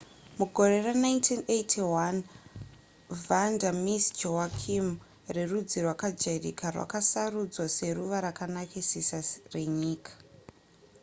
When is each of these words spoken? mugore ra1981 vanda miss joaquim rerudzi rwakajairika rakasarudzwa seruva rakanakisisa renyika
mugore 0.39 0.75
ra1981 0.85 2.15
vanda 3.25 3.69
miss 3.83 4.05
joaquim 4.21 4.87
rerudzi 5.35 5.77
rwakajairika 5.83 6.65
rakasarudzwa 6.77 7.65
seruva 7.77 8.17
rakanakisisa 8.25 9.17
renyika 9.53 10.13